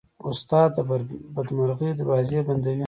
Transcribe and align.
استاد 0.29 0.69
د 0.75 0.79
بدمرغۍ 1.35 1.89
دروازې 1.99 2.39
بندوي. 2.47 2.79